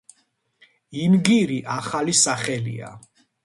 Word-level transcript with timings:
ინგირი 1.03 1.59
ახალი 1.77 2.19
სახელია. 2.25 2.95